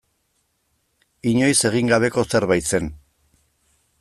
Inoiz 1.33 1.59
egin 1.71 1.93
gabeko 1.93 2.25
zerbait 2.35 2.75
zen. 2.75 2.93